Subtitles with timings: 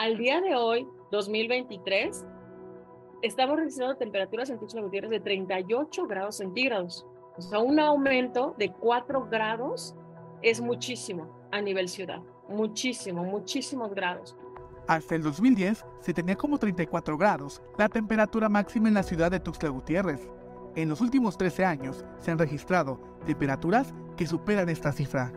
[0.00, 2.24] Al día de hoy, 2023,
[3.20, 7.06] estamos registrando temperaturas en Tuxtla Gutiérrez de 38 grados centígrados.
[7.36, 9.94] O sea, un aumento de 4 grados
[10.40, 12.22] es muchísimo a nivel ciudad.
[12.48, 14.38] Muchísimo, muchísimos grados.
[14.88, 19.40] Hasta el 2010 se tenía como 34 grados la temperatura máxima en la ciudad de
[19.40, 20.30] Tuxtla Gutiérrez.
[20.76, 25.30] En los últimos 13 años se han registrado temperaturas que superan esta cifra.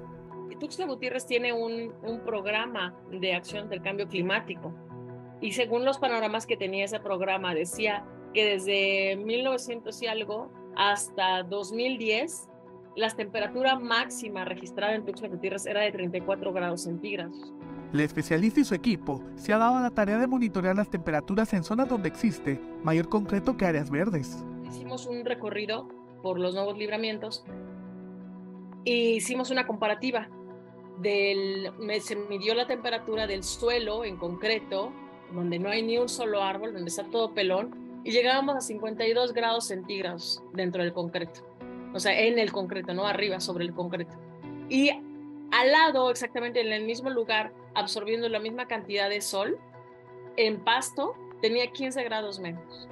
[0.64, 4.74] Tuxtla Gutiérrez tiene un, un programa de acción del cambio climático
[5.42, 11.44] y según los panoramas que tenía ese programa decía que desde 1900 y algo hasta
[11.44, 12.48] 2010
[12.96, 17.54] la temperatura máxima registrada en Tuxtla Gutiérrez era de 34 grados centígrados.
[17.92, 21.66] La especialista y su equipo se ha dado la tarea de monitorear las temperaturas en
[21.66, 24.46] zonas donde existe mayor concreto que áreas verdes.
[24.66, 25.90] Hicimos un recorrido
[26.22, 27.44] por los nuevos libramientos
[28.86, 30.30] e hicimos una comparativa.
[31.00, 31.72] Del,
[32.02, 34.92] se midió la temperatura del suelo en concreto,
[35.34, 39.34] donde no hay ni un solo árbol, donde está todo pelón, y llegábamos a 52
[39.34, 41.42] grados centígrados dentro del concreto.
[41.94, 44.16] O sea, en el concreto, no arriba, sobre el concreto.
[44.70, 44.92] Y
[45.52, 49.58] al lado, exactamente en el mismo lugar, absorbiendo la misma cantidad de sol,
[50.38, 52.88] en pasto tenía 15 grados menos.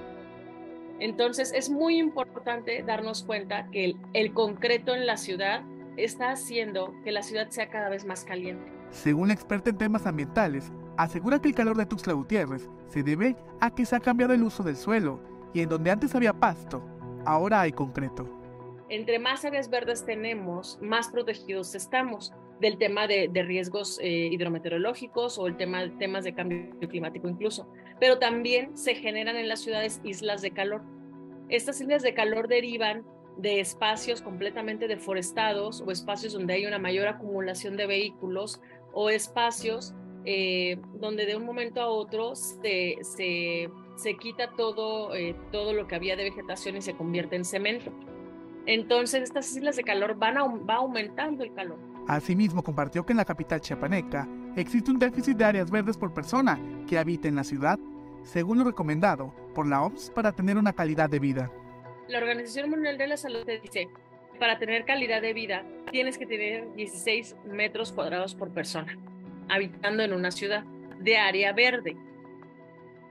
[0.99, 5.63] Entonces es muy importante darnos cuenta que el, concreto en la ciudad
[5.97, 8.71] está haciendo que la ciudad sea cada vez más caliente.
[8.91, 13.35] Según la experta en temas ambientales, asegura que el calor de Tuxtla Gutiérrez se debe
[13.59, 15.21] a que se ha cambiado el uso del suelo
[15.53, 16.83] y en donde antes había pasto,
[17.25, 18.27] ahora hay concreto.
[18.89, 25.47] Entre más áreas verdes tenemos, más protegidos estamos del tema de, riesgos eh, hidrometeorológicos o
[25.47, 27.67] el tema temas de cambio climático incluso.
[27.99, 30.81] Pero también se generan en las ciudades islas de calor.
[31.49, 33.03] Estas islas de calor derivan
[33.37, 38.61] de espacios completamente deforestados o espacios donde hay una mayor acumulación de vehículos
[38.93, 39.93] o espacios
[40.25, 45.95] eh, donde de un momento a otro se, se, quita todo, eh, todo lo que
[45.95, 47.91] había de vegetación y se convierte en cemento.
[48.67, 50.35] Entonces estas islas de calor van
[50.69, 51.79] va aumentando el calor.
[52.07, 56.59] Asimismo, compartió que en la capital chiapaneca existe un déficit de áreas verdes por persona
[56.87, 57.79] que habita en la ciudad,
[58.23, 61.51] según lo recomendado por la OMS para tener una calidad de vida.
[62.11, 63.87] La Organización Mundial de la Salud te dice,
[64.37, 68.97] para tener calidad de vida tienes que tener 16 metros cuadrados por persona,
[69.47, 70.65] habitando en una ciudad
[70.99, 71.95] de área verde.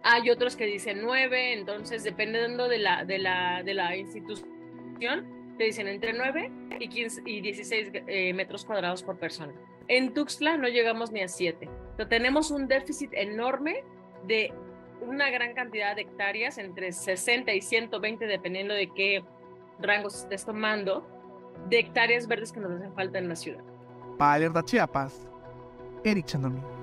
[0.03, 5.65] Hay otros que dicen 9, entonces dependiendo de la, de la, de la institución, te
[5.65, 9.55] dicen entre 9 y, 15, y 16 eh, metros cuadrados por persona.
[9.89, 11.71] En Tuxtla no llegamos ni a 7.
[12.11, 13.83] tenemos un déficit enorme
[14.27, 14.53] de
[15.03, 19.25] una gran cantidad de hectáreas, entre 60 y 120, dependiendo de qué
[19.81, 21.07] rangos estés tomando,
[21.69, 23.63] de hectáreas verdes que nos hacen falta en la ciudad.
[24.19, 25.29] Para Chiapas,
[26.05, 26.80] Eric Chandomi.